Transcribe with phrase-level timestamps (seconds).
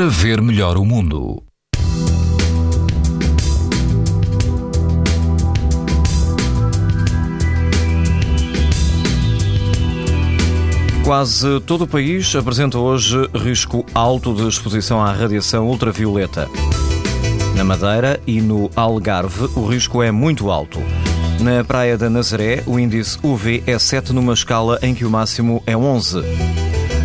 [0.00, 1.42] para ver melhor o mundo.
[11.04, 16.48] Quase todo o país apresenta hoje risco alto de exposição à radiação ultravioleta.
[17.54, 20.78] Na Madeira e no Algarve, o risco é muito alto.
[21.40, 25.62] Na Praia da Nazaré, o índice UV é 7 numa escala em que o máximo
[25.66, 26.22] é 11.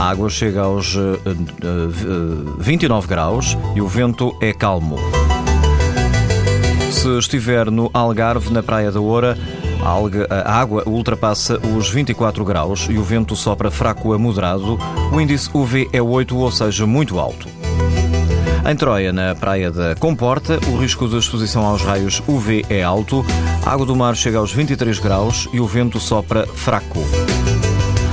[0.00, 4.96] A água chega aos uh, uh, 29 graus e o vento é calmo.
[6.90, 9.36] Se estiver no Algarve, na Praia da Oura,
[10.30, 14.78] a água ultrapassa os 24 graus e o vento sopra fraco a moderado.
[15.12, 17.46] O índice UV é 8, ou seja, muito alto.
[18.66, 23.22] Em Troia, na praia da Comporta, o risco de exposição aos raios UV é alto,
[23.66, 27.00] a água do mar chega aos 23 graus e o vento sopra fraco.